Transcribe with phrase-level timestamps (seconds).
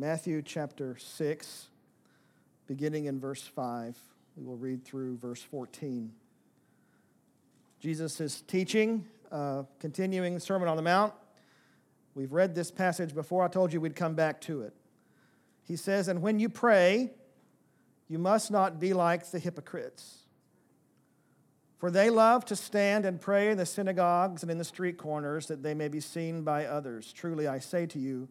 [0.00, 1.66] Matthew chapter 6,
[2.66, 3.98] beginning in verse 5.
[4.34, 6.10] We will read through verse 14.
[7.80, 11.12] Jesus is teaching, uh, continuing the Sermon on the Mount.
[12.14, 13.44] We've read this passage before.
[13.44, 14.72] I told you we'd come back to it.
[15.64, 17.10] He says, And when you pray,
[18.08, 20.20] you must not be like the hypocrites.
[21.76, 25.48] For they love to stand and pray in the synagogues and in the street corners
[25.48, 27.12] that they may be seen by others.
[27.12, 28.30] Truly, I say to you,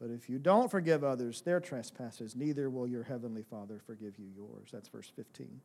[0.00, 4.26] But if you don't forgive others their trespasses, neither will your heavenly Father forgive you
[4.36, 4.68] yours.
[4.72, 5.60] That's verse 15.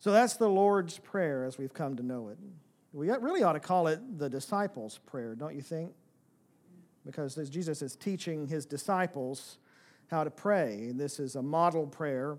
[0.00, 2.38] So that's the Lord's Prayer as we've come to know it.
[2.92, 5.92] We really ought to call it the disciples' prayer, don't you think?
[7.04, 9.58] because Jesus is teaching his disciples
[10.08, 10.90] how to pray.
[10.94, 12.38] This is a model prayer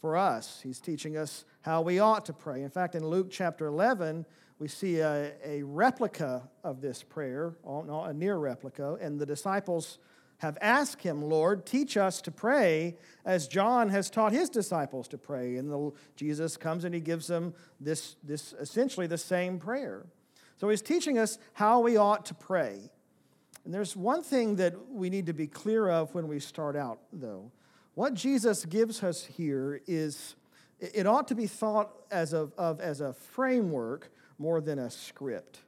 [0.00, 0.60] for us.
[0.62, 2.62] He's teaching us how we ought to pray.
[2.62, 4.26] In fact, in Luke chapter 11,
[4.58, 9.98] we see a, a replica of this prayer, oh, a near replica, and the disciples
[10.38, 15.18] have asked him, Lord, teach us to pray as John has taught his disciples to
[15.18, 15.56] pray.
[15.56, 20.06] And the, Jesus comes and he gives them this, this essentially the same prayer.
[20.56, 22.90] So he's teaching us how we ought to pray.
[23.64, 26.98] And there's one thing that we need to be clear of when we start out,
[27.12, 27.50] though.
[27.94, 30.34] What Jesus gives us here is,
[30.80, 35.60] it ought to be thought as of as a framework more than a script.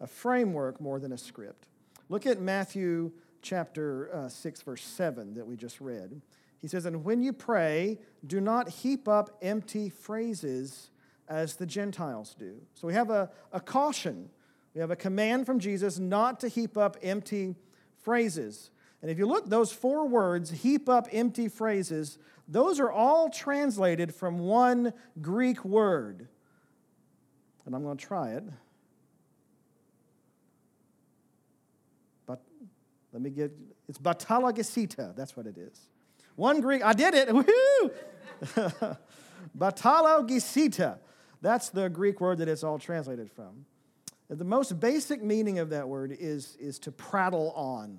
[0.00, 1.66] A framework more than a script.
[2.08, 3.12] Look at Matthew
[3.42, 6.20] chapter uh, 6, verse 7 that we just read.
[6.58, 10.90] He says, And when you pray, do not heap up empty phrases
[11.28, 12.60] as the Gentiles do.
[12.74, 14.30] So we have a, a caution
[14.74, 17.56] we have a command from Jesus not to heap up empty
[18.02, 18.70] phrases.
[19.02, 24.14] And if you look, those four words, heap up empty phrases, those are all translated
[24.14, 26.28] from one Greek word.
[27.66, 28.44] And I'm going to try it.
[32.26, 32.40] But
[33.12, 33.52] let me get
[33.88, 35.16] it's batalagesita.
[35.16, 35.88] That's what it is.
[36.36, 37.28] One Greek, I did it.
[38.48, 38.96] Woohoo!
[39.58, 40.98] batalogesita.
[41.42, 43.66] That's the Greek word that it's all translated from.
[44.28, 47.98] The most basic meaning of that word is, is to prattle on,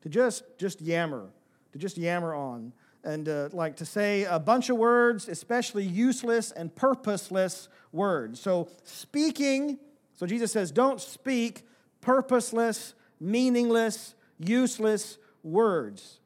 [0.00, 1.26] to just, just yammer,
[1.72, 2.72] to just yammer on.
[3.06, 8.40] And uh, like to say a bunch of words, especially useless and purposeless words.
[8.40, 9.78] So, speaking,
[10.14, 11.62] so Jesus says, don't speak
[12.00, 16.18] purposeless, meaningless, useless words.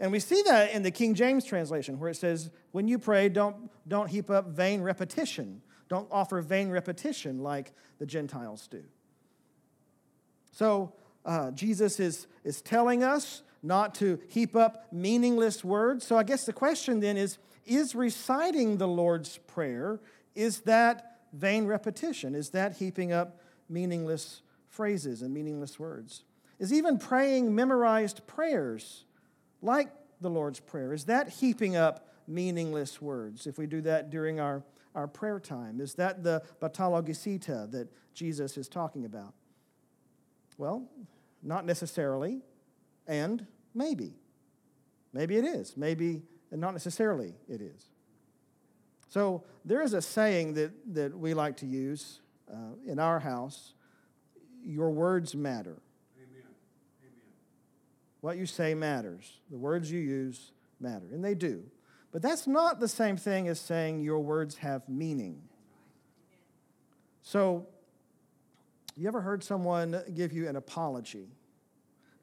[0.00, 3.28] And we see that in the King James translation, where it says, when you pray,
[3.28, 5.62] don't, don't heap up vain repetition.
[5.88, 8.82] Don't offer vain repetition like the Gentiles do.
[10.50, 10.92] So,
[11.24, 16.06] uh, Jesus is, is telling us not to heap up meaningless words.
[16.06, 20.00] So, I guess the question then is is reciting the Lord's Prayer,
[20.34, 22.34] is that vain repetition?
[22.34, 26.24] Is that heaping up meaningless phrases and meaningless words?
[26.58, 29.04] Is even praying memorized prayers
[29.60, 29.88] like
[30.20, 34.62] the Lord's Prayer, is that heaping up meaningless words if we do that during our
[34.94, 35.80] our prayer time?
[35.80, 39.34] Is that the batalogisita that Jesus is talking about?
[40.56, 40.88] Well,
[41.42, 42.40] not necessarily,
[43.06, 44.14] and maybe.
[45.12, 45.76] Maybe it is.
[45.76, 47.90] Maybe, and not necessarily it is.
[49.08, 52.20] So there is a saying that, that we like to use
[52.52, 53.74] uh, in our house
[54.64, 55.76] your words matter.
[56.16, 56.42] Amen.
[57.00, 57.12] Amen.
[58.20, 59.38] What you say matters.
[59.50, 61.62] The words you use matter, and they do.
[62.12, 65.42] But that's not the same thing as saying your words have meaning.
[67.22, 67.66] So,
[68.96, 71.28] you ever heard someone give you an apology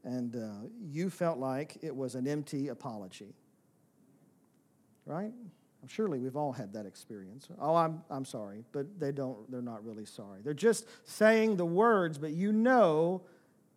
[0.04, 3.36] and uh, you felt like it was an empty apology?
[5.06, 5.34] Right?
[5.88, 7.50] Surely we've all had that experience.
[7.60, 10.40] Oh, I'm, I'm sorry, but they don't, they're not really sorry.
[10.42, 13.24] They're just saying the words, but you know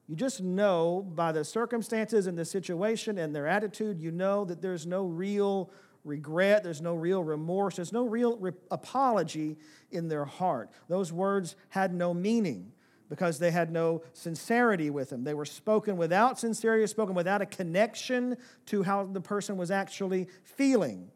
[0.09, 4.63] You just know by the circumstances and the situation and their attitude, you know that
[4.63, 5.71] there's no real
[6.05, 9.57] regret, there's no real remorse, there's no real re- apology
[9.91, 10.71] in their heart.
[10.89, 12.73] Those words had no meaning
[13.09, 15.25] because they had no sincerity with them.
[15.25, 18.37] They were spoken without sincerity, spoken without a connection
[18.67, 21.11] to how the person was actually feeling,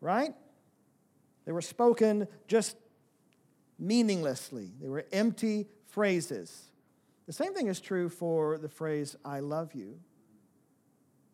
[0.00, 0.34] right?
[1.44, 2.76] They were spoken just
[3.78, 6.70] meaninglessly, they were empty phrases.
[7.26, 9.98] The same thing is true for the phrase, I love you.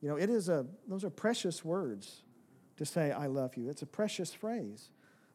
[0.00, 2.22] You know, it is a, those are precious words
[2.76, 3.68] to say, I love you.
[3.68, 4.90] It's a precious phrase.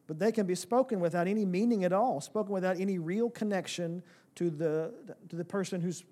[0.06, 4.02] But they can be spoken without any meaning at all, spoken without any real connection
[4.36, 4.94] to the,
[5.28, 6.04] to the person who's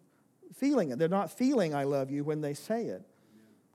[0.55, 0.99] feeling it.
[0.99, 3.03] They're not feeling I love you when they say it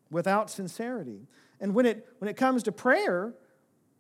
[0.10, 1.28] without sincerity.
[1.60, 3.34] And when it, when it comes to prayer,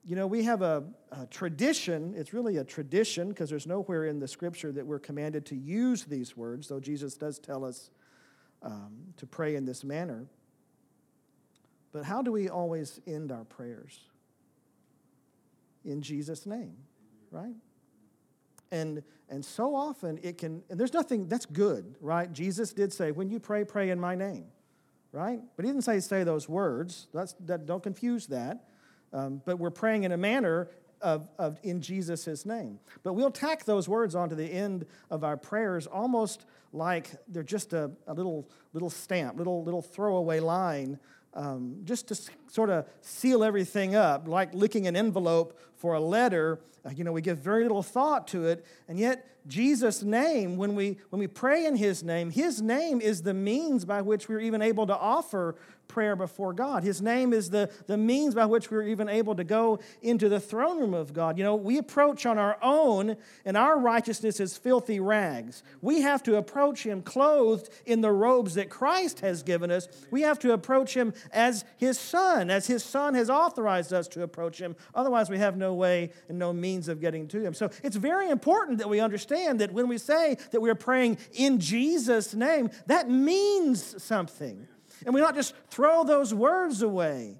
[0.04, 2.14] you know, we have a, a tradition.
[2.16, 6.06] It's really a tradition because there's nowhere in the scripture that we're commanded to use
[6.06, 7.90] these words, though Jesus does tell us
[8.62, 10.28] um, to pray in this manner.
[11.92, 14.00] But how do we always end our prayers?
[15.84, 16.76] In Jesus' name,
[17.32, 17.56] right?
[18.72, 22.32] And, and so often it can, and there's nothing, that's good, right?
[22.32, 24.46] Jesus did say, when you pray, pray in my name,
[25.12, 25.40] right?
[25.56, 27.08] But he didn't say, say those words.
[27.14, 28.66] That's, that, don't confuse that.
[29.14, 30.70] Um, but we're praying in a manner
[31.02, 32.80] of, of in Jesus' name.
[33.04, 37.74] But we'll tack those words onto the end of our prayers almost like they're just
[37.74, 41.00] a, a little, little stamp, little, little throwaway line
[41.34, 42.20] um, just to
[42.50, 46.60] sort of seal everything up, like licking an envelope for a letter.
[46.86, 50.76] Uh, you know, we give very little thought to it, and yet Jesus' name, when
[50.76, 54.42] we, when we pray in His name, His name is the means by which we're
[54.42, 55.56] even able to offer
[55.88, 56.84] prayer before God.
[56.84, 60.40] His name is the, the means by which we're even able to go into the
[60.40, 61.38] throne room of God.
[61.38, 65.64] You know, we approach on our own, and our righteousness is filthy rags.
[65.82, 69.88] We have to approach Him clothed in the robes that Christ has given us.
[70.12, 74.24] We have to approach Him as His Son, as His Son has authorized us to
[74.24, 74.76] approach Him.
[74.94, 77.54] Otherwise, we have no way and no means of getting to Him.
[77.54, 81.60] So it's very important that we understand that when we say that we're praying in
[81.60, 84.68] Jesus' name, that means something.
[85.06, 87.40] And we don't just throw those words away.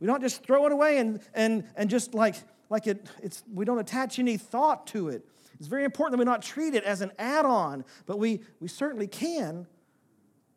[0.00, 2.36] We don't just throw it away and, and, and just like,
[2.68, 5.26] like it, it's, we don't attach any thought to it.
[5.58, 8.68] It's very important that we not treat it as an add on, but we, we
[8.68, 9.66] certainly can,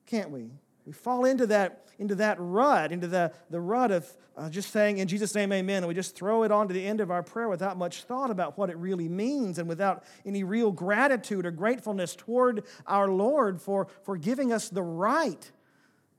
[0.05, 0.49] can't we?
[0.85, 4.97] We fall into that, into that rut, into the, the rut of uh, just saying
[4.97, 7.21] in Jesus' name, amen, and we just throw it on to the end of our
[7.21, 11.51] prayer without much thought about what it really means and without any real gratitude or
[11.51, 15.51] gratefulness toward our Lord for, for giving us the right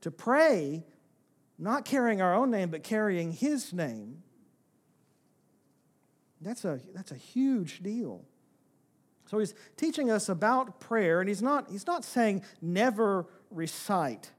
[0.01, 0.83] to pray,
[1.57, 4.23] not carrying our own name, but carrying His name.
[6.41, 8.25] That's a, that's a huge deal.
[9.27, 14.31] So he's teaching us about prayer, and he's not, he's not saying never recite.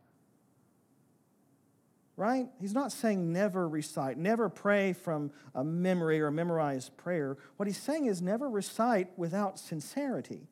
[2.16, 2.48] Right?
[2.60, 7.38] He's not saying never recite, never pray from a memory or memorized prayer.
[7.56, 10.48] What he's saying is never recite without sincerity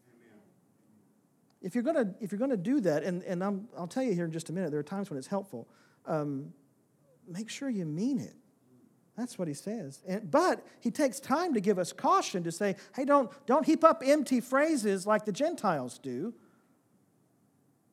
[1.62, 4.24] if you're gonna if you're gonna do that, and, and i will tell you here
[4.24, 5.68] in just a minute, there are times when it's helpful.
[6.06, 6.52] Um,
[7.28, 8.34] make sure you mean it.
[9.16, 10.00] That's what he says.
[10.08, 13.84] And, but he takes time to give us caution to say, hey, don't, don't heap
[13.84, 16.32] up empty phrases like the Gentiles do.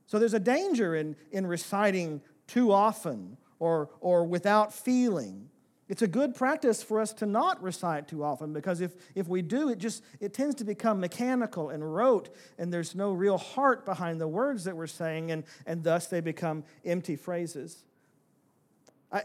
[0.06, 5.50] So there's a danger in, in reciting too often or, or without feeling.
[5.89, 9.42] It's a good practice for us to not recite too often because if, if we
[9.42, 13.85] do, it just it tends to become mechanical and rote, and there's no real heart
[13.85, 17.85] behind the words that we're saying, and, and thus they become empty phrases.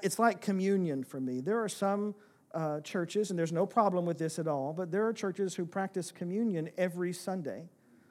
[0.02, 1.40] It's like communion for me.
[1.40, 2.14] There are some
[2.54, 5.66] uh, churches, and there's no problem with this at all, but there are churches who
[5.66, 7.64] practice communion every Sunday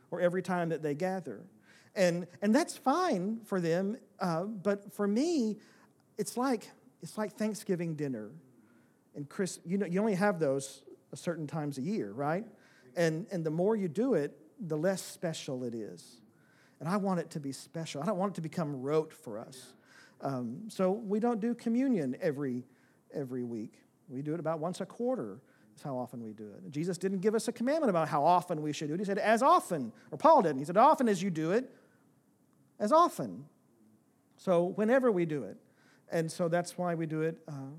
[0.10, 1.40] or every time that they gather.
[1.96, 5.58] And, and that's fine for them, uh, but for me,
[6.18, 6.70] it's like
[7.02, 8.30] it's like Thanksgiving dinner
[9.16, 9.60] and Chris.
[9.66, 12.46] You know, you only have those a certain times a year, right?
[12.96, 16.22] And and the more you do it, the less special it is.
[16.80, 18.02] And I want it to be special.
[18.02, 19.74] I don't want it to become rote for us.
[20.22, 22.66] Um, so we don't do communion every
[23.14, 23.74] every week.
[24.10, 25.42] We do it about once a quarter.
[25.76, 26.70] Is how often we do it.
[26.70, 29.00] Jesus didn't give us a commandment about how often we should do it.
[29.00, 30.60] He said, as often, or Paul didn't.
[30.60, 31.74] He said, often as you do it,
[32.78, 33.46] as often.
[34.36, 35.56] So whenever we do it.
[36.12, 37.38] And so that's why we do it.
[37.48, 37.72] Uh,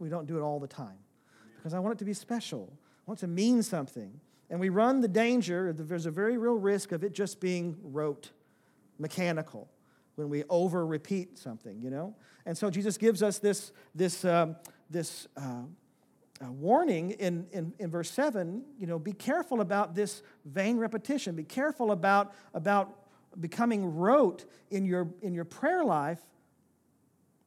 [0.00, 0.98] we don't do it all the time
[1.56, 2.72] because I want it to be special.
[2.72, 4.18] I want it to mean something.
[4.48, 8.30] And we run the danger, there's a very real risk of it just being rote,
[8.98, 9.70] mechanical,
[10.16, 12.16] when we over repeat something, you know?
[12.46, 14.56] And so Jesus gives us this, this, um,
[14.88, 15.62] this uh,
[16.42, 21.36] uh, warning in, in, in verse 7 you know, be careful about this vain repetition,
[21.36, 22.96] be careful about, about
[23.38, 26.20] becoming rote in your, in your prayer life,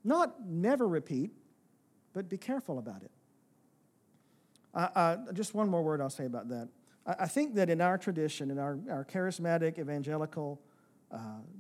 [0.06, 1.32] not never repeat,
[2.14, 3.12] but be careful about it.
[4.74, 6.70] Uh, uh, just one more word I'll say about that.
[7.06, 10.60] I, I, think that in our tradition, in our, our charismatic evangelical
[11.12, 11.18] uh,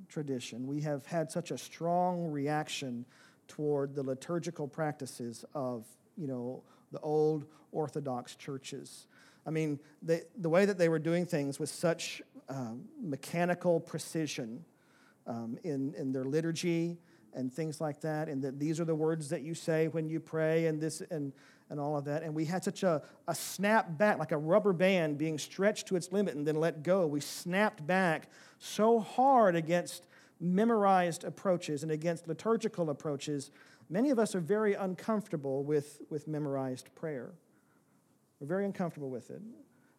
[0.09, 3.05] tradition, we have had such a strong reaction
[3.47, 5.85] toward the liturgical practices of,
[6.17, 9.07] you know, the old Orthodox churches.
[9.45, 14.63] I mean, they, the way that they were doing things with such um, mechanical precision
[15.27, 16.97] um, in, in their liturgy
[17.35, 20.19] and things like that, and that these are the words that you say when you
[20.19, 21.33] pray, and this and,
[21.69, 22.23] and all of that.
[22.23, 25.95] And we had such a, a snap back, like a rubber band being stretched to
[25.95, 27.07] its limit and then let go.
[27.07, 30.07] We snapped back so hard against
[30.39, 33.51] memorized approaches and against liturgical approaches.
[33.89, 37.31] Many of us are very uncomfortable with, with memorized prayer.
[38.39, 39.41] We're very uncomfortable with it.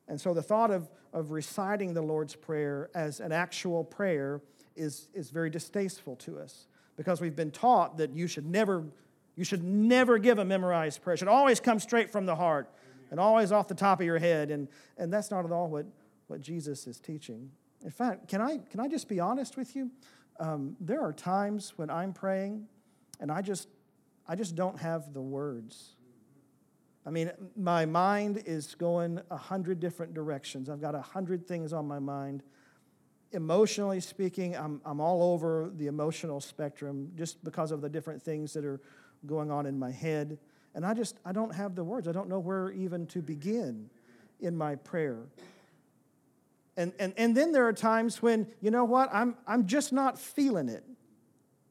[0.07, 4.43] And so the thought of, of reciting the Lord's Prayer as an actual prayer
[4.77, 8.85] is, is very distasteful to us because we've been taught that you should never,
[9.37, 11.15] you should never give a memorized prayer.
[11.15, 12.71] It should always come straight from the heart
[13.11, 14.51] and always off the top of your head.
[14.51, 15.87] And, and that's not at all what,
[16.27, 17.51] what Jesus is teaching.
[17.85, 19.91] In fact, can I, can I just be honest with you?
[20.41, 22.67] Um, there are times when I'm praying
[23.21, 23.69] and I just,
[24.27, 25.97] I just don't have the words.
[27.07, 30.71] I mean, my mind is going a hundred different directions.
[30.71, 32.43] I've got a hundred things on my mind.
[33.35, 38.53] Emotionally speaking, I'm, I'm all over the emotional spectrum just because of the different things
[38.53, 38.81] that are
[39.27, 40.39] going on in my head.
[40.75, 42.07] And I just, I don't have the words.
[42.07, 43.91] I don't know where even to begin
[44.41, 45.19] in my prayer.
[46.77, 50.19] And, and, and then there are times when, you know what, I'm, I'm just not
[50.19, 50.85] feeling it.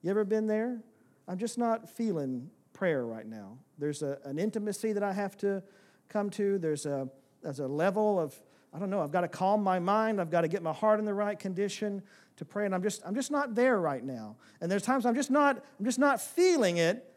[0.01, 0.81] You ever been there?
[1.27, 3.57] I'm just not feeling prayer right now.
[3.77, 5.63] There's a, an intimacy that I have to
[6.09, 6.57] come to.
[6.57, 7.07] There's a,
[7.41, 8.35] there's a level of,
[8.73, 10.19] I don't know, I've got to calm my mind.
[10.19, 12.01] I've got to get my heart in the right condition
[12.37, 12.65] to pray.
[12.65, 14.35] And I'm just, I'm just not there right now.
[14.61, 17.13] And there's times I'm just not, I'm just not feeling it.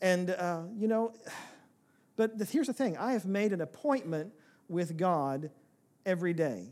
[0.00, 1.12] And, uh, you know,
[2.16, 4.32] but the, here's the thing I have made an appointment
[4.68, 5.50] with God
[6.04, 6.68] every day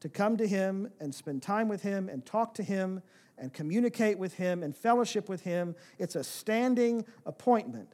[0.00, 3.02] to come to Him and spend time with Him and talk to Him
[3.38, 5.74] and communicate with Him and fellowship with Him.
[5.98, 7.92] It's a standing appointment.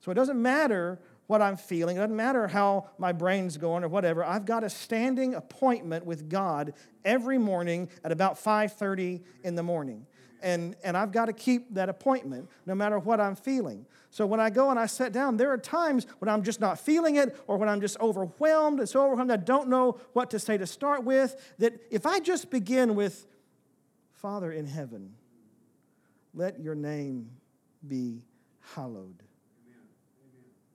[0.00, 3.88] So it doesn't matter what I'm feeling, it doesn't matter how my brain's going or
[3.88, 4.24] whatever.
[4.24, 10.06] I've got a standing appointment with God every morning at about 5:30 in the morning.
[10.42, 13.86] And, and I've got to keep that appointment no matter what I'm feeling.
[14.10, 16.78] So when I go and I sit down, there are times when I'm just not
[16.78, 18.80] feeling it or when I'm just overwhelmed.
[18.80, 21.36] It's so overwhelmed I don't know what to say to start with.
[21.58, 23.26] That if I just begin with,
[24.12, 25.14] Father in heaven,
[26.34, 27.30] let your name
[27.86, 28.22] be
[28.74, 29.22] hallowed.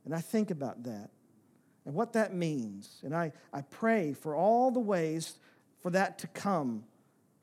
[0.06, 1.10] And I think about that
[1.86, 3.02] and what that means.
[3.04, 5.38] And I, I pray for all the ways
[5.80, 6.84] for that to come,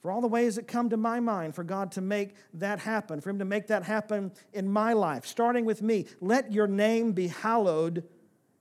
[0.00, 3.20] for all the ways that come to my mind, for God to make that happen,
[3.20, 6.06] for Him to make that happen in my life, starting with me.
[6.20, 8.04] Let your name be hallowed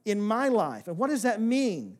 [0.06, 0.88] in my life.
[0.88, 1.98] And what does that mean?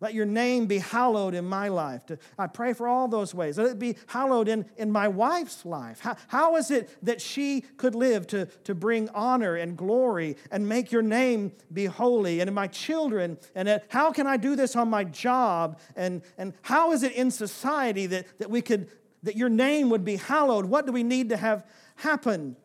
[0.00, 2.02] Let your name be hallowed in my life.
[2.38, 3.58] I pray for all those ways.
[3.58, 6.00] Let it be hallowed in, in my wife's life.
[6.00, 10.68] How, how is it that she could live to, to bring honor and glory and
[10.68, 12.38] make your name be holy?
[12.38, 15.80] And in my children, and how can I do this on my job?
[15.96, 18.88] And, and how is it in society that, that we could
[19.24, 20.66] that your name would be hallowed?
[20.66, 22.56] What do we need to have happen?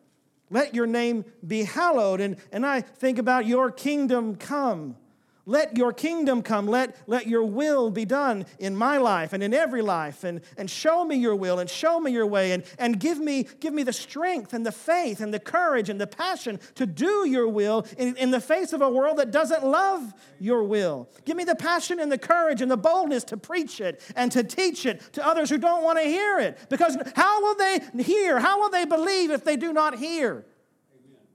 [0.50, 2.20] Let your name be hallowed.
[2.20, 4.96] And, and I think about your kingdom come.
[5.46, 6.66] Let your kingdom come.
[6.66, 10.24] Let, let your will be done in my life and in every life.
[10.24, 12.52] And, and show me your will and show me your way.
[12.52, 16.00] And, and give, me, give me the strength and the faith and the courage and
[16.00, 19.64] the passion to do your will in, in the face of a world that doesn't
[19.64, 21.10] love your will.
[21.26, 24.42] Give me the passion and the courage and the boldness to preach it and to
[24.42, 26.58] teach it to others who don't want to hear it.
[26.70, 28.40] Because how will they hear?
[28.40, 30.30] How will they believe if they do not hear?
[30.30, 30.46] Amen.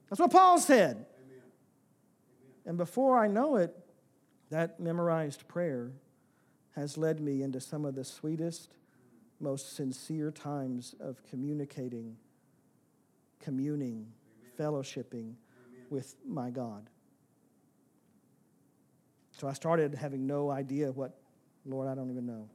[0.09, 0.95] That's what Paul said.
[0.95, 1.43] Amen.
[2.65, 3.75] And before I know it,
[4.50, 5.91] that memorized prayer
[6.75, 8.77] has led me into some of the sweetest,
[9.39, 12.15] most sincere times of communicating,
[13.39, 14.08] communing,
[14.41, 14.51] Amen.
[14.58, 15.36] fellowshipping Amen.
[15.89, 16.89] with my God.
[19.32, 21.18] So I started having no idea what,
[21.65, 22.50] Lord, I don't even know.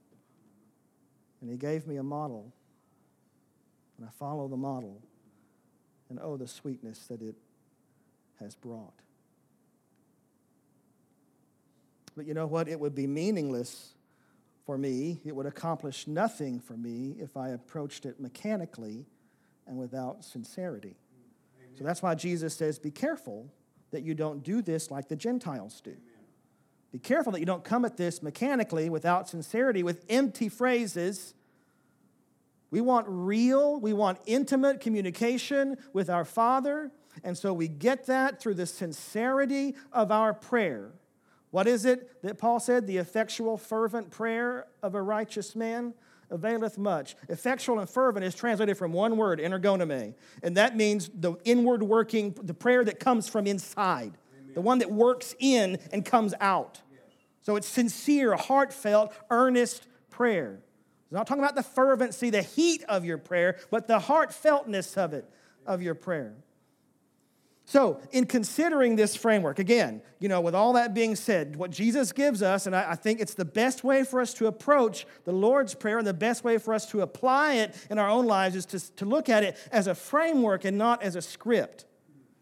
[1.41, 2.53] And He gave me a model,
[3.97, 5.01] and I follow the model,
[6.11, 7.37] and oh, the sweetness that it
[8.41, 8.93] has brought.
[12.17, 12.69] But you know what?
[12.69, 13.95] It would be meaningless
[14.65, 15.21] for me.
[15.25, 19.07] It would accomplish nothing for me if I approached it mechanically
[19.67, 20.97] and without sincerity.
[21.59, 21.77] Amen.
[21.79, 23.51] So that's why Jesus says, Be careful
[23.91, 25.91] that you don't do this like the Gentiles do.
[25.91, 26.03] Amen.
[26.93, 31.35] Be careful that you don't come at this mechanically without sincerity, with empty phrases,
[32.71, 36.91] We want real, we want intimate communication with our Father.
[37.23, 40.91] And so we get that through the sincerity of our prayer.
[41.55, 42.89] What is it that Paul said?
[42.89, 45.95] The effectual, fervent prayer of a righteous man
[46.29, 47.15] availeth much.
[47.29, 52.35] Effectual and fervent is translated from one word, energonome, and that means the inward working,
[52.43, 54.55] the prayer that comes from inside, Amen.
[54.55, 56.81] the one that works in and comes out.
[56.91, 57.03] Yes.
[57.43, 60.59] So it's sincere, heartfelt, earnest prayer.
[61.05, 65.13] It's not talking about the fervency, the heat of your prayer, but the heartfeltness of
[65.13, 65.31] it,
[65.65, 66.35] of your prayer.
[67.67, 72.13] So, in considering this framework, again, you know, with all that being said, what Jesus
[72.13, 75.33] gives us, and I, I, think it's the best way for us to approach the
[75.33, 78.55] Lord's Prayer and the best way for us to apply it in our own lives
[78.55, 81.87] is to, to look at it as a framework and not as a script.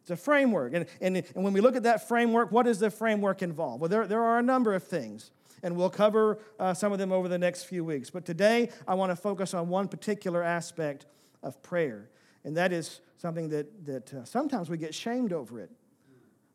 [0.00, 0.74] It's a framework.
[0.74, 3.80] And, and, and when we look at that framework, what does the framework involve?
[3.80, 5.30] Well, there, there are a number of things,
[5.62, 8.10] and we'll cover uh, some of them over the next few weeks.
[8.10, 11.06] But today, I want to focus on one particular aspect
[11.44, 12.10] of prayer,
[12.44, 15.70] and that is something that, that uh, sometimes we get shamed over it.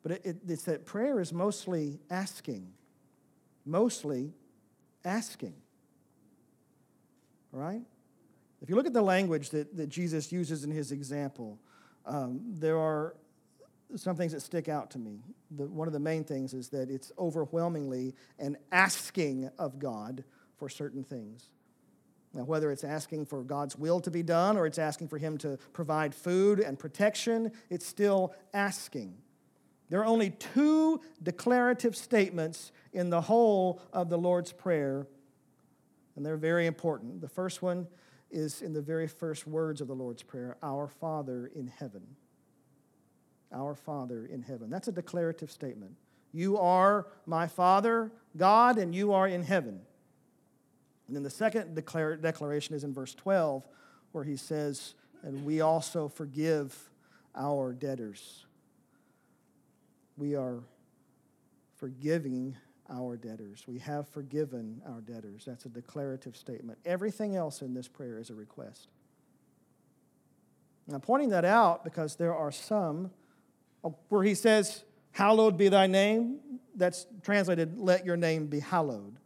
[0.03, 2.71] But it, it, it's that prayer is mostly asking,
[3.65, 4.33] mostly
[5.03, 5.55] asking.
[7.53, 7.81] All right?
[8.61, 11.59] If you look at the language that, that Jesus uses in his example,
[12.05, 13.15] um, there are
[13.95, 15.21] some things that stick out to me.
[15.51, 20.23] The, one of the main things is that it's overwhelmingly an asking of God
[20.57, 21.45] for certain things.
[22.37, 25.39] Now, whether it's asking for God's will to be done or it's asking for Him
[25.39, 29.17] to provide food and protection, it's still asking.
[29.89, 35.07] There are only two declarative statements in the whole of the Lord's Prayer,
[36.15, 37.21] and they're very important.
[37.21, 37.87] The first one
[38.29, 42.03] is in the very first words of the Lord's Prayer Our Father in heaven.
[43.51, 44.69] Our Father in heaven.
[44.69, 45.93] That's a declarative statement.
[46.33, 49.81] You are my Father, God, and you are in heaven.
[51.07, 53.65] And then the second declar- declaration is in verse 12,
[54.11, 56.89] where he says, And we also forgive
[57.35, 58.45] our debtors.
[60.17, 60.63] We are
[61.75, 62.57] forgiving
[62.89, 63.65] our debtors.
[63.67, 65.45] We have forgiven our debtors.
[65.45, 66.79] That's a declarative statement.
[66.85, 68.87] Everything else in this prayer is a request.
[70.87, 73.11] And I'm pointing that out because there are some
[73.83, 76.39] uh, where he says, Hallowed be thy name.
[76.75, 79.17] That's translated, Let your name be hallowed.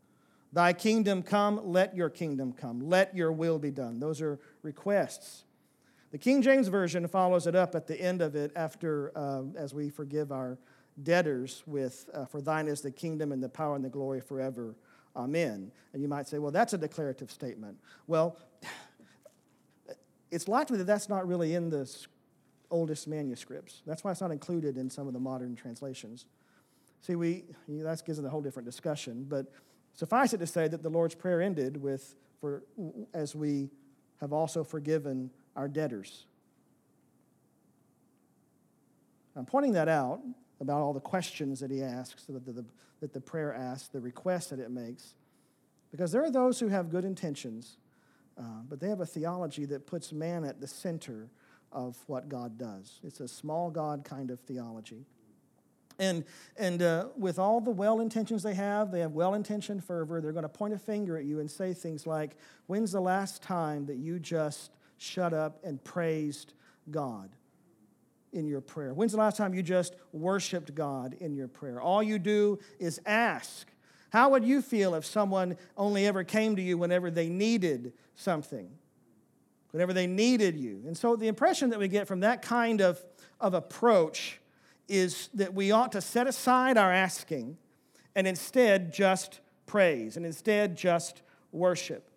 [0.54, 2.82] Thy kingdom come, let your kingdom come.
[2.82, 4.00] Let your will be done.
[4.00, 5.44] Those are requests.
[6.12, 9.74] The King James Version follows it up at the end of it after, uh, as
[9.74, 10.58] we forgive our
[11.02, 14.76] debtors with, uh, For thine is the kingdom and the power and the glory forever.
[15.16, 15.72] Amen.
[15.94, 17.78] And you might say, well, that's a declarative statement.
[18.08, 18.38] Well,
[20.32, 21.90] it's likely that that's not really in the
[22.70, 23.82] oldest manuscripts.
[23.86, 26.26] That's why it's not included in some of the modern translations.
[27.02, 29.52] See, we, that gives it a whole different discussion, but
[29.94, 32.64] Suffice it to say that the Lord's Prayer ended with, for,
[33.14, 33.70] as we
[34.20, 36.26] have also forgiven our debtors.
[39.36, 40.22] I'm pointing that out
[40.60, 42.66] about all the questions that he asks, that the,
[43.00, 45.16] that the prayer asks, the request that it makes,
[45.92, 47.78] because there are those who have good intentions,
[48.38, 51.30] uh, but they have a theology that puts man at the center
[51.72, 53.00] of what God does.
[53.04, 55.06] It's a small God kind of theology.
[56.02, 56.26] And,
[56.58, 60.20] and uh, with all the well intentions they have, they have well intentioned fervor.
[60.20, 62.36] They're going to point a finger at you and say things like,
[62.66, 66.54] When's the last time that you just shut up and praised
[66.90, 67.30] God
[68.34, 68.96] in your prayer?
[68.96, 71.80] When's the last time you just worshiped God in your prayer?
[71.80, 73.68] All you do is ask.
[74.10, 78.72] How would you feel if someone only ever came to you whenever they needed something?
[79.70, 80.82] Whenever they needed you.
[80.88, 83.00] And so the impression that we get from that kind of,
[83.40, 84.41] of approach
[84.88, 87.58] is that we ought to set aside our asking
[88.16, 92.12] and instead just praise and instead just worship.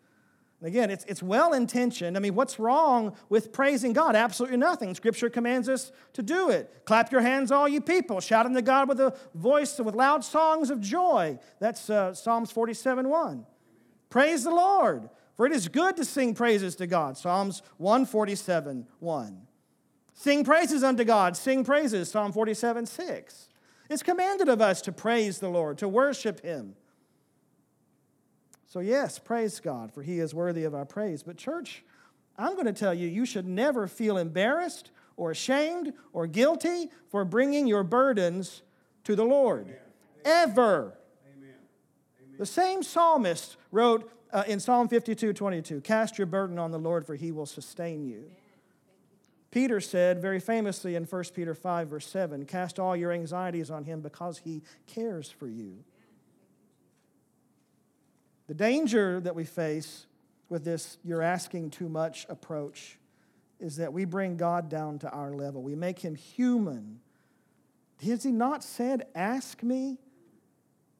[0.61, 2.16] And again, it's, it's well intentioned.
[2.16, 4.16] I mean, what's wrong with praising God?
[4.16, 4.94] Absolutely nothing.
[4.94, 6.85] Scripture commands us to do it.
[6.85, 8.20] Clap your hands, all you people.
[8.20, 11.38] Shout unto God with a voice, with loud songs of joy.
[11.61, 13.46] That's uh, Psalms 47 1.
[14.09, 17.18] Praise the Lord, for it is good to sing praises to God.
[17.18, 19.46] Psalms 147 1.
[20.14, 21.37] Sing praises unto God.
[21.37, 23.48] Sing praises, Psalm 47 6.
[23.90, 26.77] It's commanded of us to praise the Lord, to worship Him.
[28.66, 31.22] So, yes, praise God, for He is worthy of our praise.
[31.22, 31.85] But, church,
[32.38, 37.24] I'm going to tell you, you should never feel embarrassed or ashamed or guilty for
[37.24, 38.62] bringing your burdens
[39.05, 39.66] to the Lord.
[39.66, 39.79] Amen.
[40.24, 40.98] Ever.
[41.37, 41.50] Amen.
[42.20, 42.38] Amen.
[42.38, 47.07] The same psalmist wrote uh, in Psalm 52 22 Cast your burden on the Lord,
[47.07, 48.31] for He will sustain you.
[49.55, 53.85] Peter said very famously in 1 Peter 5, verse 7 Cast all your anxieties on
[53.85, 55.85] him because he cares for you.
[58.49, 60.07] The danger that we face
[60.49, 62.99] with this you're asking too much approach
[63.61, 65.62] is that we bring God down to our level.
[65.62, 66.99] We make him human.
[68.05, 69.99] Has he not said, Ask me?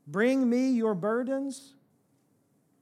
[0.07, 1.75] Bring me your burdens?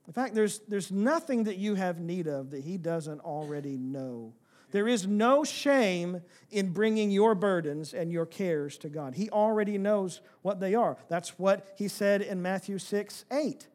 [0.05, 4.33] In fact, there's, there's nothing that you have need of that he doesn't already know.
[4.73, 9.13] There is no shame in bringing your burdens and your cares to God.
[9.13, 10.97] He already knows what they are.
[11.09, 13.67] That's what he said in Matthew 6 8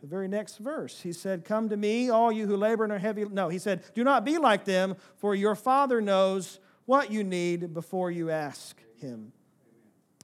[0.00, 1.00] the very next verse.
[1.00, 3.24] He said, Come to me, all you who labor and are heavy.
[3.24, 7.72] No, he said, Do not be like them, for your Father knows what you need
[7.72, 9.32] before you ask him.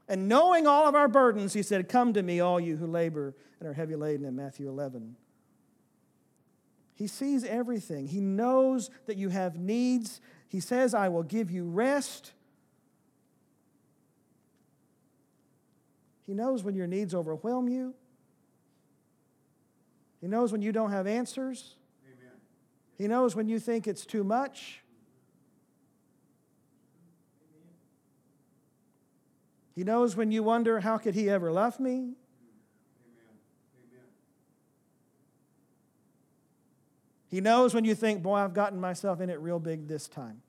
[0.07, 3.35] And knowing all of our burdens, he said, Come to me, all you who labor
[3.59, 5.17] and are heavy laden, in Matthew 11.
[7.01, 8.09] He sees everything.
[8.09, 10.21] He knows that you have needs.
[10.49, 12.35] He says, I will give you rest.
[16.27, 17.95] He knows when your needs overwhelm you.
[20.21, 21.77] He knows when you don't have answers.
[22.05, 22.35] Amen.
[22.99, 24.83] He knows when you think it's too much.
[29.75, 31.93] He knows when you wonder, how could he ever love me?
[31.93, 32.13] Amen.
[33.89, 34.05] Amen.
[37.31, 40.43] He knows when you think, boy, I've gotten myself in it real big this time.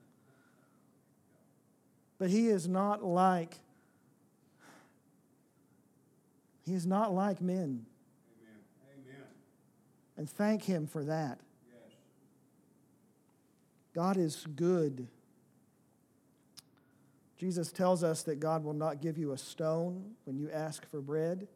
[2.18, 3.60] But he is not like,
[6.64, 7.86] he is not like men
[8.40, 9.06] Amen.
[9.08, 9.26] Amen.
[10.16, 11.40] and thank Him for that.
[11.72, 11.94] Yes.
[13.94, 15.08] God is good.
[17.38, 21.00] Jesus tells us that God will not give you a stone when you ask for
[21.00, 21.48] bread.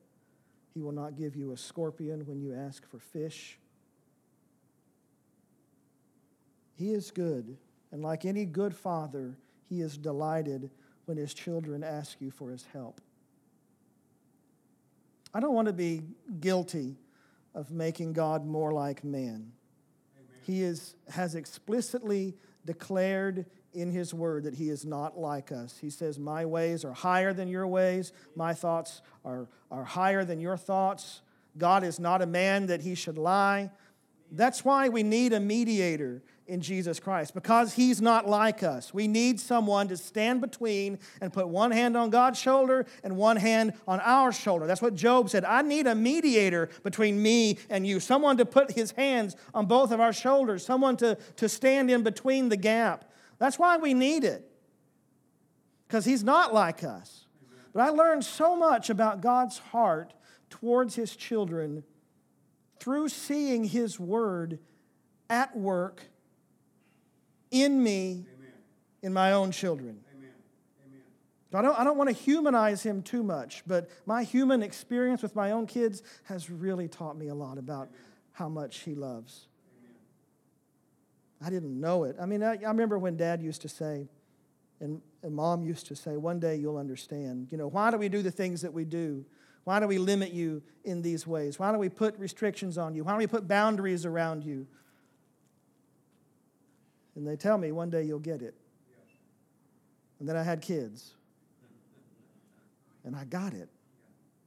[0.75, 3.59] He will not give you a scorpion when you ask for fish.
[6.77, 7.57] He is good,
[7.91, 9.37] and like any good father,
[9.69, 10.71] he is delighted
[11.07, 13.01] when his children ask you for his help.
[15.33, 16.03] I don't want to be
[16.41, 16.97] guilty
[17.55, 19.25] of making God more like man.
[19.25, 19.53] Amen.
[20.43, 22.35] He is, has explicitly
[22.65, 25.79] declared in his word that he is not like us.
[25.79, 30.41] He says, My ways are higher than your ways, my thoughts are, are higher than
[30.41, 31.23] your thoughts.
[31.59, 33.71] God is not a man that he should lie.
[34.31, 38.95] That's why we need a mediator in Jesus Christ because he's not like us.
[38.95, 43.37] We need someone to stand between and put one hand on God's shoulder and one
[43.37, 44.67] hand on our shoulder.
[44.67, 45.45] That's what Job said.
[45.45, 49.91] I need a mediator between me and you, someone to put his hands on both
[49.91, 53.11] of our shoulders, someone to, to stand in between the gap.
[53.39, 54.51] That's why we need it
[55.87, 57.27] because he's not like us.
[57.73, 60.15] But I learned so much about God's heart
[60.49, 61.85] towards his children
[62.79, 64.59] through seeing his word
[65.29, 66.03] at work
[67.63, 68.53] in me, Amen.
[69.03, 70.01] in my own children.
[70.17, 70.31] Amen.
[70.87, 71.01] Amen.
[71.55, 75.35] I don't, I don't want to humanize him too much, but my human experience with
[75.35, 77.89] my own kids has really taught me a lot about
[78.33, 79.49] how much he loves.
[81.45, 82.17] I didn't know it.
[82.21, 84.09] I mean, I, I remember when dad used to say,
[84.81, 87.49] and, and mom used to say, one day you'll understand.
[87.51, 89.25] You know, why do we do the things that we do?
[89.65, 91.59] Why do we limit you in these ways?
[91.59, 93.05] Why do we put restrictions on you?
[93.05, 94.67] Why do we put boundaries around you?
[97.17, 98.55] And they tell me one day you'll get it.
[100.21, 101.15] And then I had kids.
[103.05, 103.69] And I got it.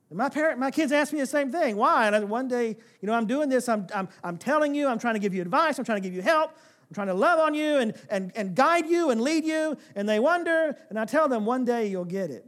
[0.10, 1.76] And my parent, my kids asked me the same thing.
[1.76, 2.08] Why?
[2.08, 3.70] And I, one day, you know, I'm doing this.
[3.70, 4.88] I'm, I'm, I'm telling you.
[4.88, 5.78] I'm trying to give you advice.
[5.78, 6.52] I'm trying to give you help.
[6.52, 9.78] I'm trying to love on you and, and, and guide you and lead you.
[9.96, 10.76] And they wonder.
[10.90, 12.46] And I tell them, one day you'll get it.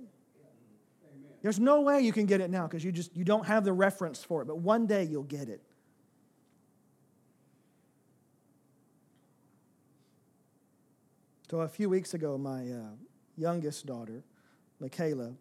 [1.42, 3.74] There's no way you can get it now because you just you don't have the
[3.74, 4.46] reference for it.
[4.46, 5.62] But one day you'll get it.
[11.52, 12.92] So a few weeks ago, my uh,
[13.36, 14.24] youngest daughter,
[14.80, 15.34] Michaela,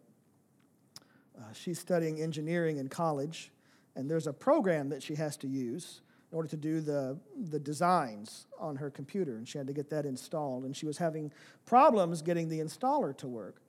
[1.39, 3.49] uh, she's studying engineering in college,
[3.95, 7.17] and there's a program that she has to use in order to do the,
[7.49, 10.97] the designs on her computer, and she had to get that installed, and she was
[10.97, 11.31] having
[11.65, 13.61] problems getting the installer to work.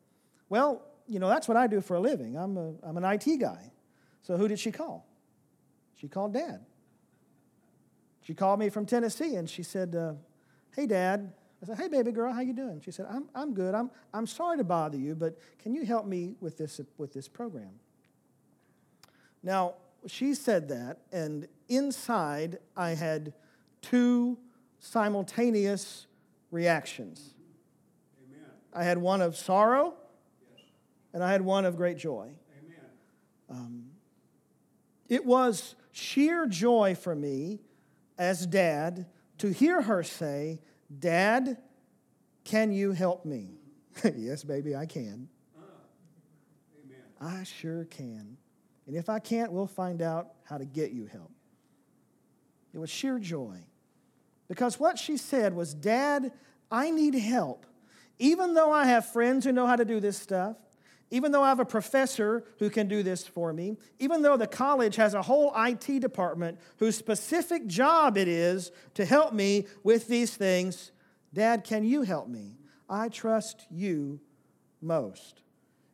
[0.49, 2.37] Well, you know, that's what I do for a living.
[2.37, 3.71] I'm, a, I'm an IT guy.
[4.25, 5.07] So who did she call?
[5.95, 6.67] She called Dad.
[8.23, 10.15] She called me from Tennessee, and she said, uh,
[10.75, 12.81] hey, Dad, I said, hey, baby girl, how you doing?
[12.81, 13.75] She said, I'm, I'm good.
[13.75, 17.29] I'm, I'm sorry to bother you, but can you help me with this, with this
[17.29, 17.71] program?
[19.45, 19.75] Now,
[20.07, 23.33] she said that, and inside I had
[23.81, 24.39] two
[24.81, 26.09] simultaneous
[26.51, 27.35] reactions.
[28.27, 28.47] Amen.
[28.75, 29.95] I had one of sorrow,
[30.51, 30.65] yes.
[31.15, 32.31] and I had one of great joy.
[33.49, 33.91] Um,
[35.09, 37.61] it was sheer joy for me
[38.19, 39.07] as dad
[39.39, 40.61] to hear her say,
[40.99, 41.59] Dad,
[42.45, 43.59] can you help me?
[44.17, 45.29] yes, baby, I can.
[47.21, 48.37] I sure can.
[48.87, 51.31] And if I can't, we'll find out how to get you help.
[52.75, 53.59] It was sheer joy.
[54.49, 56.33] Because what she said was, Dad,
[56.71, 57.65] I need help.
[58.19, 60.57] Even though I have friends who know how to do this stuff,
[61.13, 64.47] even though I have a professor who can do this for me, even though the
[64.47, 70.09] college has a whole IT department whose specific job it is to help me with
[70.09, 70.91] these things,
[71.35, 72.57] Dad, can you help me?
[72.89, 74.21] I trust you
[74.81, 75.43] most.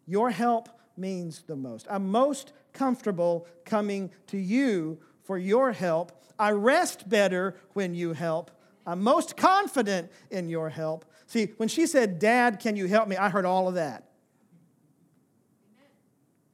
[0.06, 1.88] Your help means the most.
[1.90, 6.12] I'm most comfortable coming to you for your help.
[6.38, 8.52] I rest better when you help.
[8.86, 11.04] I'm most confident in your help.
[11.26, 13.16] See, when she said, Dad, can you help me?
[13.16, 14.07] I heard all of that.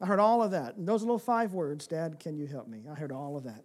[0.04, 0.76] I heard all of that.
[0.76, 2.82] And those little five words, Dad, can you help me?
[2.90, 3.64] I heard all of that.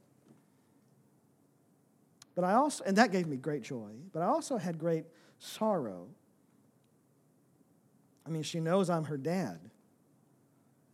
[2.33, 5.03] But I also, and that gave me great joy, but I also had great
[5.39, 6.07] sorrow.
[8.25, 9.59] I mean, she knows I'm her dad.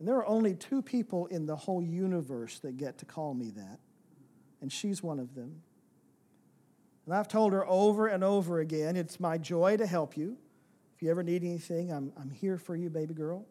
[0.00, 3.50] And there are only two people in the whole universe that get to call me
[3.50, 3.78] that,
[4.60, 5.62] and she's one of them.
[7.04, 10.38] And I've told her over and over again it's my joy to help you.
[10.96, 13.46] If you ever need anything, I'm, I'm here for you, baby girl.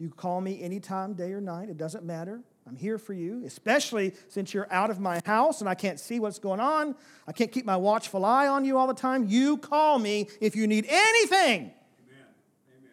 [0.00, 2.40] You call me anytime, day or night, it doesn't matter.
[2.66, 6.18] I'm here for you, especially since you're out of my house and I can't see
[6.18, 6.94] what's going on.
[7.26, 9.26] I can't keep my watchful eye on you all the time.
[9.28, 11.72] You call me if you need anything.
[12.08, 12.26] Amen.
[12.78, 12.92] Amen.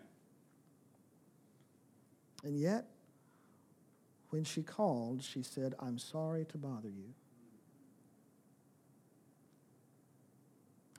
[2.44, 2.88] And yet,
[4.30, 7.14] when she called, she said, I'm sorry to bother you.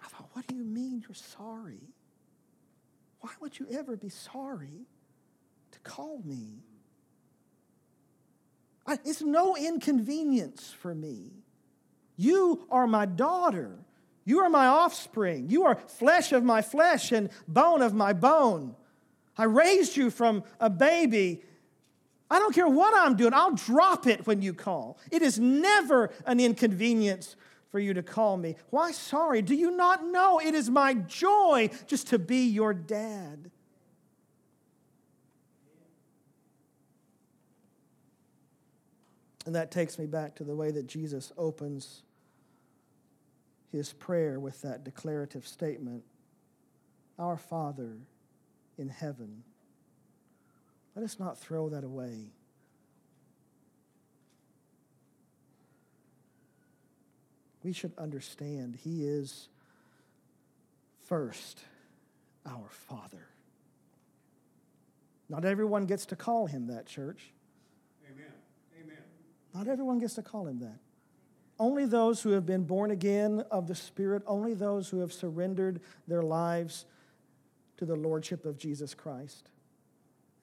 [0.02, 1.82] I thought, what do you mean you're sorry?
[3.20, 4.86] Why would you ever be sorry?
[5.88, 6.62] Call me.
[8.86, 11.32] I, it's no inconvenience for me.
[12.16, 13.78] You are my daughter.
[14.24, 15.48] You are my offspring.
[15.48, 18.76] You are flesh of my flesh and bone of my bone.
[19.36, 21.42] I raised you from a baby.
[22.30, 24.98] I don't care what I'm doing, I'll drop it when you call.
[25.10, 27.36] It is never an inconvenience
[27.70, 28.56] for you to call me.
[28.70, 29.42] Why sorry?
[29.42, 33.50] Do you not know it is my joy just to be your dad?
[39.48, 42.02] And that takes me back to the way that Jesus opens
[43.72, 46.04] his prayer with that declarative statement
[47.18, 47.96] Our Father
[48.76, 49.44] in heaven.
[50.94, 52.32] Let us not throw that away.
[57.64, 59.48] We should understand He is
[61.06, 61.64] first
[62.44, 63.28] our Father.
[65.30, 67.32] Not everyone gets to call Him that, church.
[69.54, 70.78] Not everyone gets to call him that.
[71.58, 75.80] Only those who have been born again of the Spirit, only those who have surrendered
[76.06, 76.84] their lives
[77.78, 79.50] to the Lordship of Jesus Christ.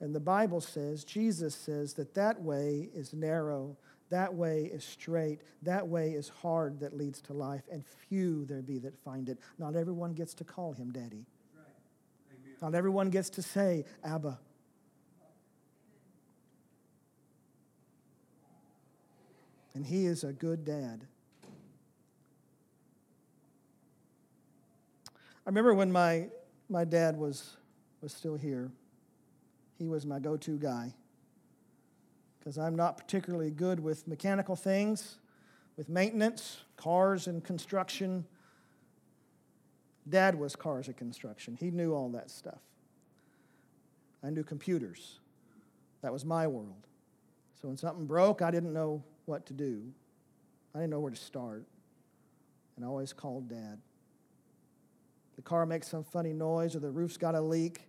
[0.00, 3.78] And the Bible says, Jesus says, that that way is narrow,
[4.10, 8.60] that way is straight, that way is hard that leads to life, and few there
[8.60, 9.38] be that find it.
[9.58, 11.24] Not everyone gets to call him daddy.
[11.56, 12.60] Right.
[12.60, 14.38] Not everyone gets to say, Abba.
[19.76, 21.04] And he is a good dad.
[25.44, 26.28] I remember when my,
[26.70, 27.58] my dad was,
[28.00, 28.70] was still here,
[29.78, 30.94] he was my go to guy.
[32.38, 35.18] Because I'm not particularly good with mechanical things,
[35.76, 38.24] with maintenance, cars and construction.
[40.08, 42.62] Dad was cars and construction, he knew all that stuff.
[44.24, 45.18] I knew computers.
[46.00, 46.86] That was my world.
[47.60, 49.82] So when something broke, I didn't know what to do.
[50.74, 51.66] I didn't know where to start.
[52.76, 53.78] And I always called dad.
[55.36, 57.80] The car makes some funny noise or the roof's got a leak.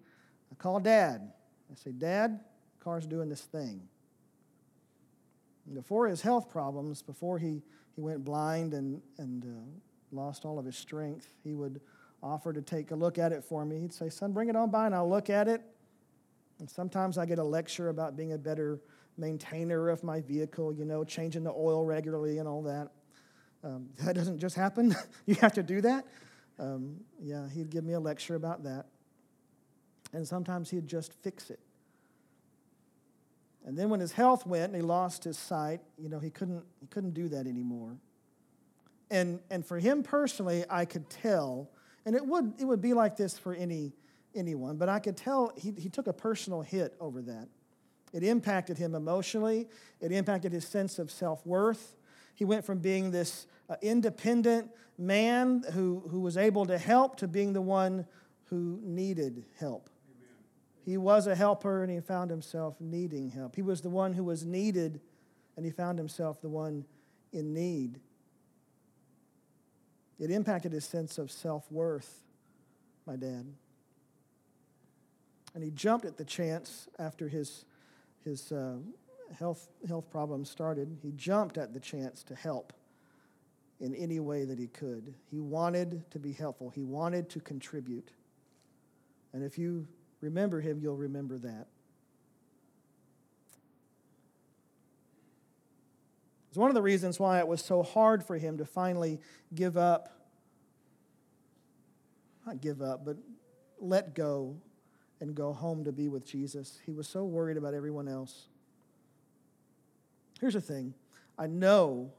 [0.51, 1.31] I call dad.
[1.71, 2.39] I say, Dad,
[2.77, 3.81] the car's doing this thing.
[5.65, 7.61] And before his health problems, before he,
[7.95, 11.81] he went blind and, and uh, lost all of his strength, he would
[12.23, 13.79] offer to take a look at it for me.
[13.79, 15.61] He'd say, Son, bring it on by and I'll look at it.
[16.59, 18.79] And sometimes I get a lecture about being a better
[19.17, 22.89] maintainer of my vehicle, you know, changing the oil regularly and all that.
[23.63, 24.95] Um, that doesn't just happen.
[25.25, 26.05] you have to do that.
[26.59, 28.85] Um, yeah, he'd give me a lecture about that.
[30.13, 31.59] And sometimes he'd just fix it.
[33.65, 36.63] And then when his health went and he lost his sight, you know, he couldn't,
[36.79, 37.97] he couldn't do that anymore.
[39.11, 41.69] And, and for him personally, I could tell,
[42.05, 43.93] and it would, it would be like this for any,
[44.33, 47.49] anyone, but I could tell he, he took a personal hit over that.
[48.13, 49.67] It impacted him emotionally,
[49.99, 51.95] it impacted his sense of self worth.
[52.35, 57.27] He went from being this uh, independent man who, who was able to help to
[57.27, 58.05] being the one
[58.45, 59.89] who needed help.
[60.09, 60.29] Amen.
[60.85, 63.55] He was a helper and he found himself needing help.
[63.55, 65.01] He was the one who was needed
[65.55, 66.85] and he found himself the one
[67.33, 67.99] in need.
[70.19, 72.23] It impacted his sense of self worth,
[73.05, 73.45] my dad.
[75.53, 77.65] And he jumped at the chance after his,
[78.23, 78.77] his uh,
[79.37, 80.97] health, health problems started.
[81.01, 82.73] He jumped at the chance to help
[83.79, 85.13] in any way that he could.
[85.29, 88.11] He wanted to be helpful, he wanted to contribute.
[89.33, 89.87] And if you
[90.21, 91.67] remember him, you'll remember that.
[96.49, 99.19] It's one of the reasons why it was so hard for him to finally
[99.53, 100.09] give up,
[102.47, 103.17] not give up, but
[103.79, 104.55] let go
[105.19, 106.79] and go home to be with Jesus.
[106.85, 108.47] He was so worried about everyone else.
[110.39, 110.93] Here's the thing
[111.37, 112.11] I know,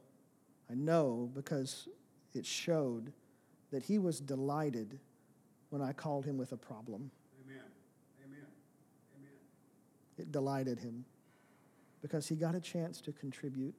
[0.71, 1.89] I know because
[2.35, 3.13] it showed
[3.71, 4.99] that he was delighted
[5.71, 7.11] when I called him with a problem.
[7.45, 7.63] Amen.
[8.25, 8.47] Amen.
[9.17, 9.31] Amen.
[10.17, 11.05] It delighted him
[12.01, 13.75] because he got a chance to contribute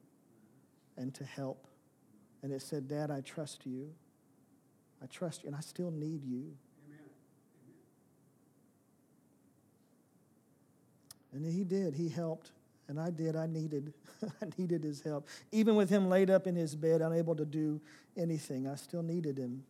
[0.96, 1.66] and to help.
[2.42, 3.90] And it said, Dad, I trust you.
[5.02, 6.52] I trust you, and I still need you.
[6.86, 6.98] Amen.
[11.32, 11.94] And he did.
[11.94, 12.50] He helped.
[12.88, 13.36] And I did.
[13.36, 13.92] I needed.
[14.42, 15.28] I needed his help.
[15.52, 17.80] Even with him laid up in his bed, unable to do
[18.16, 19.62] anything, I still needed him.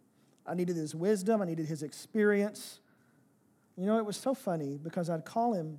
[0.46, 1.42] I needed his wisdom.
[1.42, 2.80] I needed his experience.
[3.76, 5.78] You know, it was so funny because I'd call him.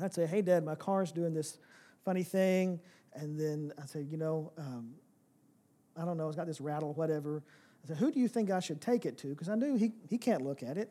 [0.00, 1.58] I'd say, Hey, Dad, my car's doing this
[2.04, 2.80] funny thing.
[3.14, 4.94] And then I said, You know, um,
[5.96, 7.42] I don't know, it's got this rattle, whatever.
[7.84, 9.28] I said, Who do you think I should take it to?
[9.28, 10.90] Because I knew he, he can't look at it.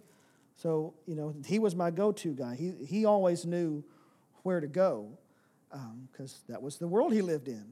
[0.56, 2.56] So, you know, he was my go to guy.
[2.56, 3.84] He, he always knew
[4.44, 5.18] where to go
[6.12, 7.66] because um, that was the world he lived in.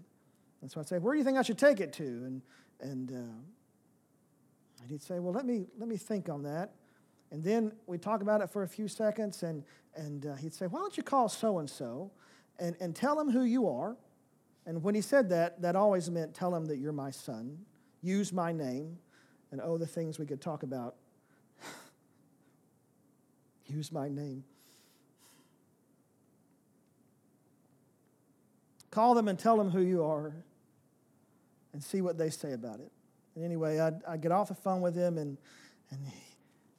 [0.62, 2.04] And so I'd say, Where do you think I should take it to?
[2.04, 2.42] And,
[2.80, 6.74] and, uh, and he'd say, Well, let me, let me think on that.
[7.32, 9.64] And then we'd talk about it for a few seconds, and,
[9.96, 12.12] and uh, he'd say, Why don't you call so and so
[12.62, 13.98] and tell him who you are?
[14.66, 17.58] And when he said that, that always meant tell him that you're my son,
[18.02, 18.98] use my name,
[19.52, 20.96] and oh, the things we could talk about.
[23.72, 24.44] Use my name.
[28.90, 30.34] Call them and tell them who you are
[31.74, 32.92] and see what they say about it.
[33.36, 35.38] And anyway, I'd, I'd get off the phone with him and,
[35.90, 36.00] and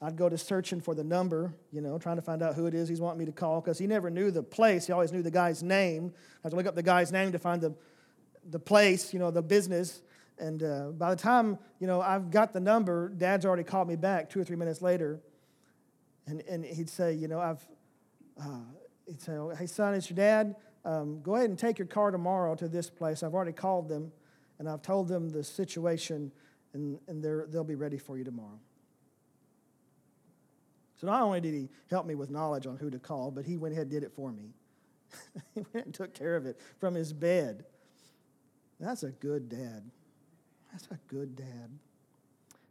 [0.03, 2.75] I'd go to searching for the number, you know, trying to find out who it
[2.75, 4.87] is he's wanting me to call because he never knew the place.
[4.87, 6.13] He always knew the guy's name.
[6.15, 7.75] I had to look up the guy's name to find the,
[8.51, 10.03] the place, you know, the business.
[10.39, 13.97] And uh, by the time, you know, I've got the number, Dad's already called me
[13.97, 15.21] back two or three minutes later.
[16.27, 17.67] And, and he'd say, you know, I've,
[18.41, 18.61] uh,
[19.07, 20.57] he'd say, oh, hey, son, it's your dad.
[20.85, 23.23] Um, go ahead and take your car tomorrow to this place.
[23.23, 24.13] I've already called them
[24.59, 26.31] and I've told them the situation,
[26.73, 28.61] and, and they'll be ready for you tomorrow.
[31.01, 33.57] So not only did he help me with knowledge on who to call, but he
[33.57, 34.51] went ahead and did it for me.
[35.57, 37.65] he went and took care of it from his bed.
[38.79, 39.91] That's a good dad.
[40.71, 41.71] That's a good dad.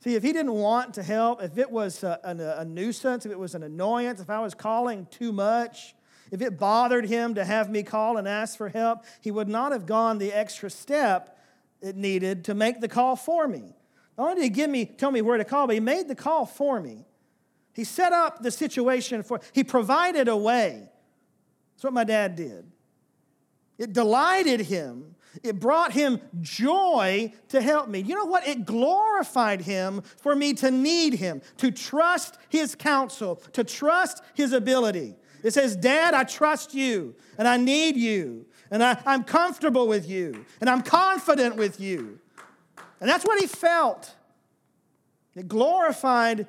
[0.03, 3.31] See, if he didn't want to help, if it was a, a, a, nuisance, if
[3.31, 5.93] it was an annoyance, if I was calling too much,
[6.31, 9.71] if it bothered him to have me call and ask for help, he would not
[9.71, 11.37] have gone the extra step
[11.81, 13.75] it needed to make the call for me.
[14.17, 16.15] Not only did he give me, tell me where to call, but he made the
[16.15, 17.05] call for me.
[17.73, 20.89] He set up the situation for, he provided a way.
[21.73, 22.71] That's what my dad did.
[23.77, 25.15] It delighted him.
[25.43, 27.99] It brought him joy to help me.
[27.99, 28.47] You know what?
[28.47, 34.51] It glorified him for me to need him, to trust his counsel, to trust his
[34.51, 35.15] ability.
[35.43, 40.07] It says, Dad, I trust you, and I need you, and I, am comfortable with
[40.07, 42.19] you, and I'm confident with you.
[42.99, 44.13] And that's what he felt.
[45.35, 46.45] It glorified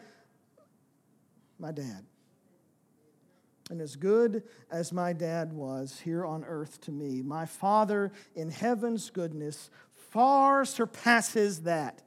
[1.59, 2.05] my dad.
[3.73, 8.51] And as good as my dad was here on earth to me, my father in
[8.51, 9.71] heaven's goodness
[10.11, 12.03] far surpasses that.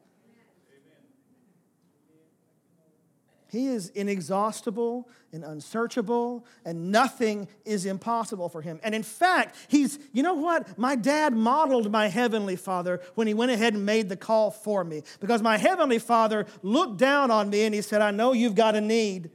[3.50, 8.80] He is inexhaustible and unsearchable, and nothing is impossible for him.
[8.84, 10.78] And in fact, he's, you know what?
[10.78, 14.84] My dad modeled my heavenly father when he went ahead and made the call for
[14.84, 15.02] me.
[15.20, 18.76] Because my heavenly father looked down on me and he said, I know you've got
[18.76, 19.32] a need.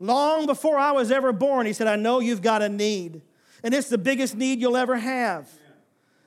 [0.00, 3.20] Long before I was ever born, he said, I know you've got a need.
[3.62, 5.48] And it's the biggest need you'll ever have.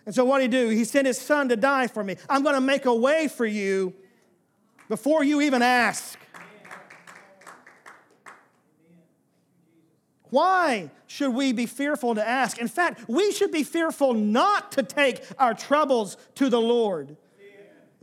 [0.06, 0.70] And so what did he do?
[0.70, 2.16] He sent his son to die for me.
[2.30, 3.94] I'm going to make a way for you
[4.90, 6.20] before you even ask.
[10.30, 12.60] Why should we be fearful to ask?
[12.60, 17.18] In fact, we should be fearful not to take our troubles to the Lord.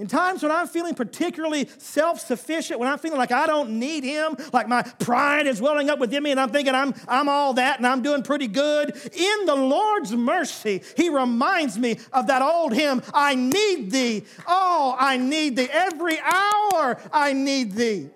[0.01, 4.03] In times when I'm feeling particularly self sufficient, when I'm feeling like I don't need
[4.03, 7.53] Him, like my pride is welling up within me and I'm thinking I'm, I'm all
[7.55, 12.41] that and I'm doing pretty good, in the Lord's mercy, He reminds me of that
[12.41, 14.25] old hymn I need Thee.
[14.49, 15.69] Oh, I need Thee.
[15.71, 18.09] Every hour I need Thee.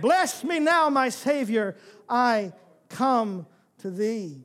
[0.00, 1.76] Bless me now, my Savior.
[2.08, 2.52] I
[2.88, 3.46] come
[3.78, 4.40] to Thee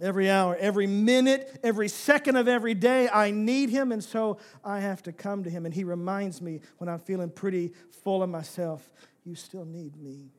[0.00, 3.08] every hour, every minute, every second of every day.
[3.08, 5.64] I need Him, and so I have to come to Him.
[5.64, 7.72] And He reminds me when I'm feeling pretty
[8.02, 8.92] full of myself,
[9.24, 10.30] you still need me.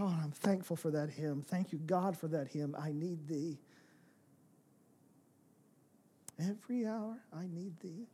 [0.00, 1.42] Oh, I'm thankful for that hymn.
[1.42, 2.76] Thank you, God, for that hymn.
[2.78, 3.58] I need Thee.
[6.38, 8.06] Every hour I need Thee.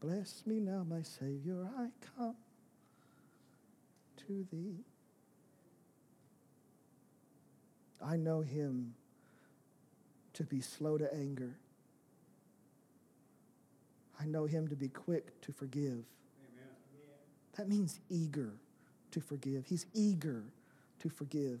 [0.00, 1.68] Bless me now, my Savior.
[1.76, 2.36] I come
[4.28, 4.84] to Thee.
[8.04, 8.94] I know him
[10.34, 11.56] to be slow to anger.
[14.20, 16.04] I know him to be quick to forgive.
[16.04, 16.74] Amen.
[17.56, 18.52] That means eager
[19.10, 19.66] to forgive.
[19.66, 20.44] He's eager
[21.00, 21.60] to forgive.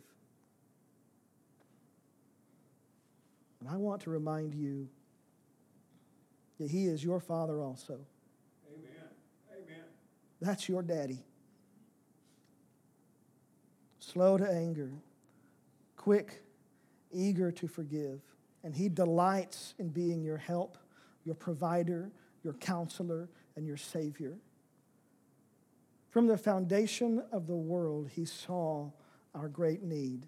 [3.60, 4.88] And I want to remind you
[6.58, 7.98] that he is your father also.
[8.72, 9.08] Amen.
[9.52, 9.84] Amen.
[10.40, 11.18] That's your daddy.
[13.98, 14.90] Slow to anger
[15.98, 16.42] quick,
[17.12, 18.22] eager to forgive.
[18.64, 20.78] And He delights in being your help,
[21.24, 22.10] your provider,
[22.42, 24.38] your counselor, and your Savior.
[26.08, 28.90] From the foundation of the world, He saw
[29.34, 30.26] our great need,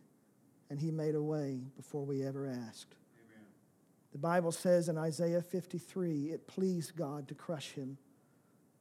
[0.69, 2.95] and He made a way before we ever asked.
[2.95, 3.47] Amen.
[4.13, 7.97] The Bible says in Isaiah 53 it pleased God to crush Him,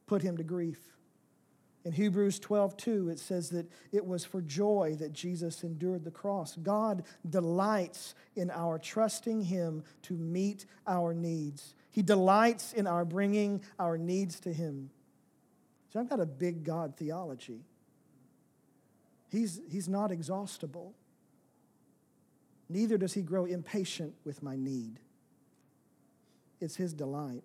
[0.06, 0.80] put Him to grief.
[1.84, 6.10] In Hebrews 12, 2, it says that it was for joy that Jesus endured the
[6.10, 6.56] cross.
[6.56, 11.74] God delights in our trusting Him to meet our needs.
[11.90, 14.90] He delights in our bringing our needs to Him.
[15.90, 17.64] So I've got a big God theology.
[19.30, 20.94] He's, he's not exhaustible.
[22.68, 25.00] Neither does He grow impatient with my need.
[26.60, 27.42] It's His delight.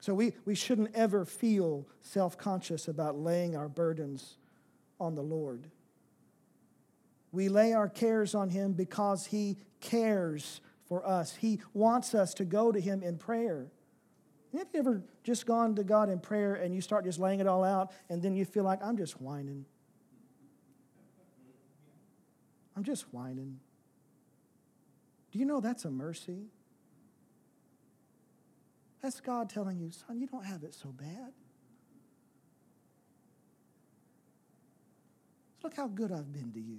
[0.00, 4.36] So we, we shouldn't ever feel self conscious about laying our burdens
[5.00, 5.68] on the Lord.
[7.32, 11.36] We lay our cares on Him because He cares for us.
[11.36, 13.66] He wants us to go to Him in prayer.
[14.56, 17.46] Have you ever just gone to God in prayer and you start just laying it
[17.46, 19.66] all out and then you feel like, I'm just whining?
[22.74, 23.58] I'm just whining.
[25.32, 26.46] Do you know that's a mercy?
[29.02, 31.32] That's God telling you, son, you don't have it so bad.
[35.62, 36.78] Look how good I've been to you.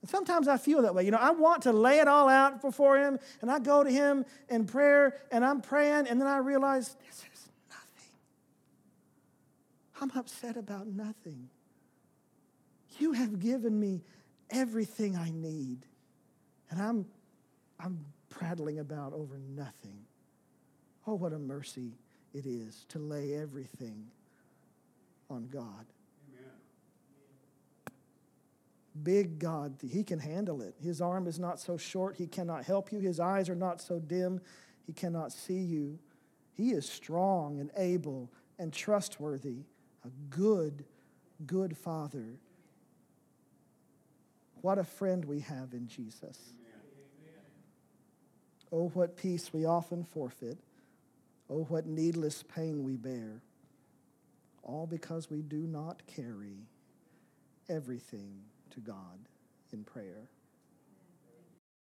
[0.00, 1.04] And sometimes I feel that way.
[1.04, 3.90] You know, I want to lay it all out before Him, and I go to
[3.90, 8.16] Him in prayer, and I'm praying, and then I realize this is nothing.
[10.00, 11.48] I'm upset about nothing.
[12.98, 14.02] You have given me
[14.50, 15.86] everything I need,
[16.70, 17.06] and I'm,
[17.78, 20.04] I'm prattling about over nothing.
[21.06, 21.92] Oh, what a mercy
[22.32, 24.06] it is to lay everything
[25.28, 25.86] on God.
[26.28, 26.52] Amen.
[29.02, 30.74] Big God, He can handle it.
[30.82, 33.00] His arm is not so short, He cannot help you.
[33.00, 34.40] His eyes are not so dim,
[34.86, 35.98] He cannot see you.
[36.54, 39.64] He is strong and able and trustworthy,
[40.04, 40.84] a good,
[41.46, 42.38] good Father.
[44.60, 46.38] What a friend we have in Jesus.
[46.50, 46.72] Amen.
[48.70, 50.58] Oh, what peace we often forfeit.
[51.52, 53.42] Oh, what needless pain we bear,
[54.62, 56.56] all because we do not carry
[57.68, 58.40] everything
[58.70, 59.18] to God
[59.70, 60.30] in prayer.